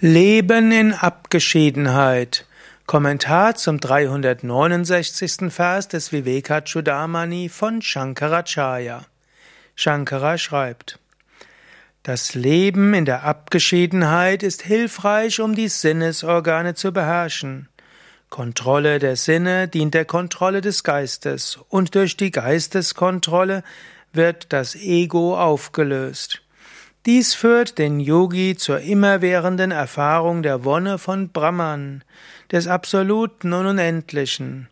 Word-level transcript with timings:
Leben 0.00 0.72
in 0.72 0.92
Abgeschiedenheit. 0.92 2.46
Kommentar 2.84 3.54
zum 3.54 3.78
369. 3.78 5.52
Vers 5.52 5.86
des 5.86 6.10
Vivekachudamani 6.10 7.48
von 7.48 7.80
Shankaracharya. 7.80 9.06
Shankara 9.76 10.36
schreibt, 10.36 10.98
das 12.02 12.34
Leben 12.34 12.92
in 12.92 13.04
der 13.04 13.22
Abgeschiedenheit 13.22 14.42
ist 14.42 14.62
hilfreich, 14.62 15.40
um 15.40 15.54
die 15.54 15.68
Sinnesorgane 15.68 16.74
zu 16.74 16.92
beherrschen. 16.92 17.68
Kontrolle 18.30 18.98
der 18.98 19.14
Sinne 19.14 19.68
dient 19.68 19.94
der 19.94 20.04
Kontrolle 20.04 20.60
des 20.60 20.82
Geistes 20.82 21.60
und 21.68 21.94
durch 21.94 22.16
die 22.16 22.32
Geisteskontrolle 22.32 23.62
wird 24.12 24.52
das 24.52 24.74
Ego 24.74 25.38
aufgelöst. 25.38 26.43
Dies 27.06 27.34
führt 27.34 27.76
den 27.76 28.00
Yogi 28.00 28.56
zur 28.56 28.80
immerwährenden 28.80 29.72
Erfahrung 29.72 30.42
der 30.42 30.64
Wonne 30.64 30.96
von 30.96 31.28
Brahman, 31.28 32.02
des 32.50 32.66
Absoluten 32.66 33.52
und 33.52 33.66
Unendlichen. 33.66 34.68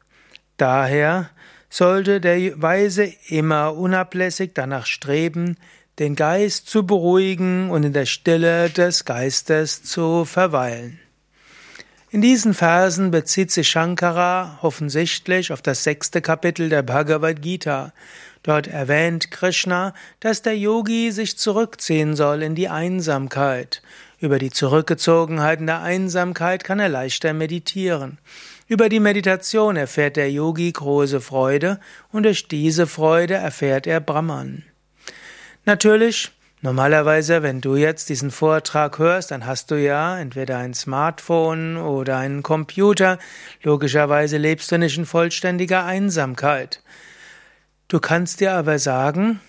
Daher 0.57 1.29
sollte 1.69 2.23
der 2.23 2.61
Weise 2.63 3.13
immer 3.29 3.77
unablässig 3.77 4.53
danach 4.55 4.87
streben, 4.87 5.59
den 5.99 6.17
Geist 6.17 6.71
zu 6.71 6.87
beruhigen 6.87 7.69
und 7.71 7.83
in 7.83 7.93
der 7.93 8.07
Stille 8.07 8.71
des 8.71 9.05
Geistes 9.05 9.83
zu 9.83 10.25
verweilen. 10.25 11.02
In 12.13 12.21
diesen 12.21 12.53
Versen 12.53 13.11
bezieht 13.11 13.51
sich 13.51 13.71
Shankara 13.71 14.59
offensichtlich 14.61 15.51
auf 15.51 15.63
das 15.63 15.83
sechste 15.83 16.21
Kapitel 16.21 16.69
der 16.69 16.83
Bhagavad 16.83 17.41
Gita 17.41 17.93
Dort 18.43 18.67
erwähnt 18.67 19.31
Krishna, 19.31 19.95
dass 20.21 20.43
der 20.43 20.59
Yogi 20.59 21.13
sich 21.13 21.39
zurückziehen 21.39 22.17
soll 22.17 22.43
in 22.43 22.55
die 22.55 22.69
Einsamkeit. 22.69 23.83
Über 24.19 24.39
die 24.39 24.51
Zurückgezogenheit 24.51 25.61
in 25.61 25.67
der 25.67 25.83
Einsamkeit 25.83 26.65
kann 26.65 26.81
er 26.81 26.89
leichter 26.89 27.33
meditieren. 27.33 28.19
Über 28.67 28.89
die 28.89 29.01
Meditation 29.01 29.77
erfährt 29.77 30.17
der 30.17 30.31
Yogi 30.31 30.71
große 30.73 31.21
Freude 31.21 31.79
und 32.11 32.25
durch 32.25 32.49
diese 32.49 32.87
Freude 32.87 33.35
erfährt 33.35 33.87
er 33.87 34.01
Brahman. 34.01 34.65
Natürlich, 35.65 36.33
normalerweise, 36.63 37.43
wenn 37.43 37.61
du 37.61 37.77
jetzt 37.77 38.09
diesen 38.09 38.31
Vortrag 38.31 38.99
hörst, 38.99 39.31
dann 39.31 39.45
hast 39.47 39.71
du 39.71 39.75
ja 39.75 40.19
entweder 40.19 40.59
ein 40.59 40.73
Smartphone 40.73 41.77
oder 41.77 42.17
einen 42.17 42.43
Computer. 42.43 43.19
Logischerweise 43.63 44.39
lebst 44.39 44.73
du 44.73 44.79
nicht 44.79 44.97
in 44.97 45.05
vollständiger 45.05 45.85
Einsamkeit. 45.85 46.83
Du 47.89 48.01
kannst 48.01 48.41
dir 48.41 48.55
aber 48.55 48.79
sagen, 48.79 49.41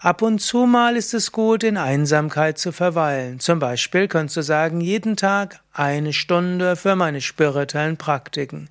ab 0.00 0.22
und 0.22 0.40
zu 0.40 0.66
mal 0.66 0.96
ist 0.96 1.14
es 1.14 1.30
gut, 1.30 1.62
in 1.62 1.76
Einsamkeit 1.76 2.58
zu 2.58 2.72
verweilen. 2.72 3.38
Zum 3.38 3.60
Beispiel 3.60 4.08
kannst 4.08 4.36
du 4.36 4.42
sagen, 4.42 4.80
jeden 4.80 5.16
Tag 5.16 5.60
eine 5.72 6.12
Stunde 6.12 6.74
für 6.74 6.96
meine 6.96 7.20
spirituellen 7.20 7.96
Praktiken. 7.96 8.68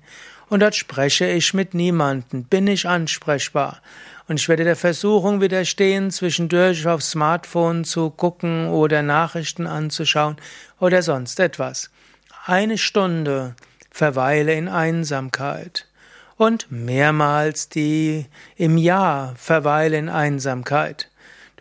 Und 0.52 0.60
dort 0.60 0.74
spreche 0.74 1.26
ich 1.26 1.54
mit 1.54 1.72
niemanden, 1.72 2.44
bin 2.44 2.66
ich 2.66 2.86
ansprechbar. 2.86 3.80
Und 4.28 4.38
ich 4.38 4.50
werde 4.50 4.64
der 4.64 4.76
Versuchung 4.76 5.40
widerstehen, 5.40 6.10
zwischendurch 6.10 6.86
aufs 6.86 7.12
Smartphone 7.12 7.84
zu 7.86 8.10
gucken 8.10 8.68
oder 8.68 9.00
Nachrichten 9.00 9.66
anzuschauen 9.66 10.36
oder 10.78 11.00
sonst 11.00 11.40
etwas. 11.40 11.88
Eine 12.44 12.76
Stunde 12.76 13.56
verweile 13.90 14.52
in 14.52 14.68
Einsamkeit 14.68 15.86
und 16.36 16.70
mehrmals 16.70 17.70
die 17.70 18.26
im 18.56 18.76
Jahr 18.76 19.34
verweile 19.36 19.96
in 19.96 20.10
Einsamkeit. 20.10 21.08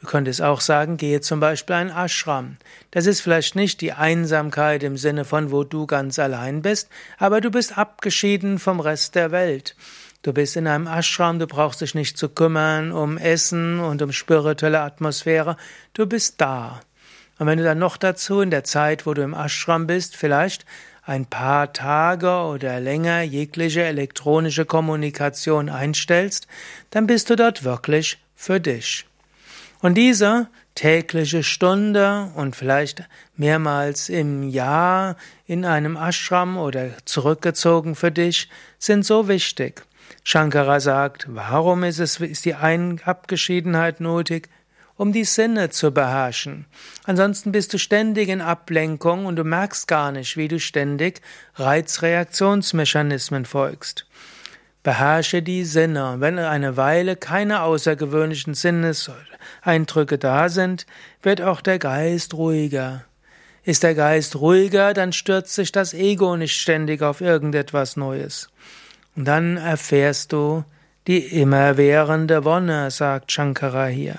Du 0.02 0.08
könntest 0.08 0.42
auch 0.42 0.62
sagen, 0.62 0.98
gehe 0.98 1.22
zum 1.22 1.40
Beispiel 1.40 1.76
ein 1.76 1.92
Ashram. 1.92 2.58
Das 2.90 3.06
ist 3.06 3.22
vielleicht 3.22 3.56
nicht 3.56 3.82
die 3.82 3.94
Einsamkeit 3.94 4.82
im 4.82 4.98
Sinne 4.98 5.26
von, 5.26 5.52
wo 5.52 5.64
du 5.64 5.86
ganz 5.86 6.18
allein 6.18 6.64
bist, 6.64 6.90
aber 7.20 7.40
du 7.40 7.52
bist 7.52 7.78
abgeschieden 7.78 8.58
vom 8.58 8.80
Rest 8.80 9.14
der 9.14 9.32
Welt. 9.32 9.76
Du 10.24 10.34
bist 10.34 10.56
in 10.56 10.66
einem 10.66 10.88
Ashram, 10.88 11.38
du 11.38 11.46
brauchst 11.46 11.81
dich 11.81 11.94
nicht 11.94 12.18
zu 12.18 12.30
kümmern 12.30 12.92
um 12.92 13.20
Essen 13.20 13.80
und 13.80 14.02
um 14.02 14.12
spirituelle 14.12 14.81
Atmosphäre, 14.81 15.56
du 15.94 16.08
bist 16.08 16.42
da. 16.42 16.81
Und 17.38 17.46
wenn 17.46 17.59
du 17.59 17.64
dann 17.64 17.80
noch 17.80 17.98
dazu 17.98 18.42
in 18.42 18.50
der 18.50 18.64
Zeit, 18.64 19.06
wo 19.06 19.14
du 19.14 19.22
im 19.22 19.36
Ashram 19.36 19.86
bist, 19.86 20.16
vielleicht 20.16 20.66
ein 21.04 21.28
paar 21.28 21.74
Tage 21.74 22.30
oder 22.30 22.80
länger 22.80 23.22
jegliche 23.22 23.84
elektronische 23.84 24.66
Kommunikation 24.66 25.70
einstellst, 25.70 26.48
dann 26.90 27.06
bist 27.06 27.30
du 27.30 27.36
dort 27.36 27.64
wirklich 27.64 28.18
für 28.36 28.59
dich. 28.59 29.06
Und 29.81 29.96
diese 29.96 30.47
tägliche 30.75 31.44
Stunde 31.44 32.31
und 32.36 32.56
vielleicht 32.56 33.03
mehrmals 33.36 34.09
im 34.09 34.47
Jahr 34.47 35.18
in 35.47 35.66
einem 35.66 35.97
Ashram 35.97 36.58
oder 36.58 36.92
zurückgezogen 37.06 37.96
für 37.96 38.12
dich 38.12 38.47
sind 38.78 39.06
so 39.06 39.28
wichtig. 39.28 39.84
Shankara 40.24 40.80
sagt, 40.80 41.25
warum 41.30 41.84
ist 41.84 42.00
es, 42.00 42.19
ist 42.19 42.46
die 42.46 42.56
Abgeschiedenheit 42.56 44.00
nötig? 44.00 44.50
um 45.02 45.14
die 45.14 45.24
Sinne 45.24 45.72
zu 45.72 45.92
beherrschen. 45.92 46.68
Ansonsten 47.06 47.52
bist 47.52 47.74
du 47.74 47.80
ständig 47.80 48.30
in 48.30 48.40
Ablenkung 48.40 49.25
und 49.25 49.36
du 49.36 49.44
merkst 49.44 49.88
gar 49.88 50.12
nicht, 50.12 50.38
wie 50.38 50.48
du 50.48 50.59
ständig 50.59 51.22
Reizreaktionsmechanismen 51.56 53.46
folgst. 53.46 54.06
Beherrsche 54.84 55.42
die 55.44 55.64
Sinne. 55.64 56.16
Wenn 56.19 56.40
eine 56.40 56.75
Weile 56.75 57.16
keine 57.16 57.62
außergewöhnlichen 57.62 58.53
Sinneseindrücke 58.56 60.18
da 60.18 60.50
sind, 60.50 60.86
wird 61.22 61.42
auch 61.42 61.62
der 61.62 61.78
Geist 61.78 62.34
ruhiger. 62.34 63.03
Ist 63.64 63.84
der 63.84 63.94
Geist 63.94 64.38
ruhiger, 64.38 64.94
dann 64.94 65.14
stürzt 65.14 65.53
sich 65.53 65.72
das 65.72 65.94
Ego 65.94 66.36
nicht 66.36 66.59
ständig 66.59 67.03
auf 67.03 67.22
irgendetwas 67.22 67.96
Neues. 67.96 68.50
Und 69.16 69.25
dann 69.25 69.58
erfährst 69.58 70.34
du 70.34 70.64
die 71.06 71.19
immerwährende 71.19 72.44
Wonne, 72.44 72.90
sagt 72.90 73.31
Shankara 73.31 73.86
hier. 73.86 74.18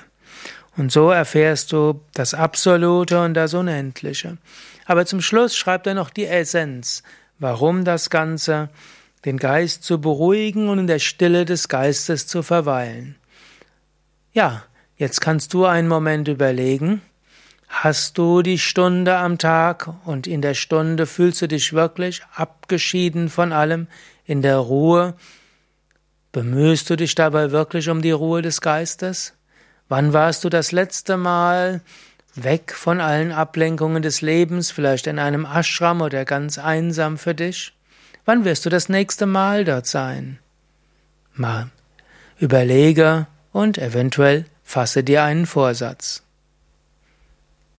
Und 0.77 0.93
so 0.93 1.11
erfährst 1.11 1.73
du 1.73 2.01
das 2.15 2.35
Absolute 2.35 3.21
und 3.21 3.35
das 3.35 3.55
Unendliche. 3.55 4.39
Aber 4.87 5.07
zum 5.07 5.21
Schluss 5.21 5.57
schreibt 5.57 5.87
er 5.87 5.95
noch 5.95 6.11
die 6.11 6.27
Essenz. 6.27 7.03
Warum 7.39 7.85
das 7.85 8.11
Ganze? 8.11 8.69
Den 9.25 9.37
Geist 9.37 9.85
zu 9.85 10.01
beruhigen 10.01 10.69
und 10.69 10.81
in 10.81 10.87
der 10.87 10.99
Stille 10.99 11.45
des 11.45 11.69
Geistes 11.69 12.27
zu 12.27 12.43
verweilen. 12.43 13.17
Ja, 14.33 14.65
jetzt 14.97 15.21
kannst 15.21 15.55
du 15.55 15.65
einen 15.65 15.89
Moment 15.89 16.27
überlegen. 16.29 17.03
Hast 17.69 18.19
du 18.19 18.43
die 18.43 18.59
Stunde 18.59 19.17
am 19.17 19.39
Tag 19.39 19.89
und 20.05 20.27
in 20.27 20.43
der 20.43 20.55
Stunde 20.55 21.07
fühlst 21.07 21.41
du 21.41 21.49
dich 21.49 21.73
wirklich 21.73 22.23
abgeschieden 22.35 23.29
von 23.29 23.53
allem, 23.53 23.87
in 24.25 24.43
der 24.43 24.59
Ruhe? 24.59 25.15
Bemühst 26.33 26.91
du 26.91 26.97
dich 26.97 27.15
dabei 27.15 27.51
wirklich 27.51 27.89
um 27.89 28.03
die 28.03 28.11
Ruhe 28.11 28.43
des 28.43 28.61
Geistes? 28.61 29.35
Wann 29.89 30.13
warst 30.13 30.45
du 30.45 30.49
das 30.49 30.73
letzte 30.73 31.17
Mal 31.17 31.81
weg 32.35 32.73
von 32.75 33.01
allen 33.01 33.33
Ablenkungen 33.33 34.03
des 34.03 34.21
Lebens, 34.21 34.71
vielleicht 34.71 35.07
in 35.07 35.19
einem 35.19 35.45
Ashram 35.45 36.01
oder 36.01 36.25
ganz 36.25 36.59
einsam 36.59 37.19
für 37.19 37.35
dich? 37.35 37.75
Wann 38.25 38.45
wirst 38.45 38.65
du 38.65 38.71
das 38.71 38.89
nächste 38.89 39.27
Mal 39.27 39.65
dort 39.65 39.87
sein? 39.87 40.39
Mal 41.35 41.71
überlege 42.39 43.27
und 43.53 43.79
eventuell 43.79 44.45
fasse 44.65 45.05
dir 45.05 45.23
einen 45.23 45.47
Vorsatz. 45.47 46.23